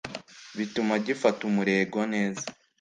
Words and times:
bituma 0.57 0.93
gifata 1.05 1.41
umurego 1.49 1.99
neza 2.13 2.45